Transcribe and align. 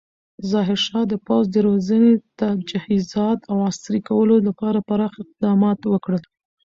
ظاهرشاه 0.51 1.05
د 1.11 1.13
پوځ 1.25 1.43
د 1.51 1.57
روزنې، 1.67 2.13
تجهیزات 2.39 3.39
او 3.51 3.57
عصري 3.69 3.99
کولو 4.09 4.35
لپاره 4.47 4.85
پراخ 4.89 5.13
اقدامات 5.23 5.79
وکړل. 5.87 6.23